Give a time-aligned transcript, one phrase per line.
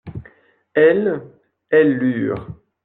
[0.73, 1.21] Elles,
[1.69, 2.47] elles lurent.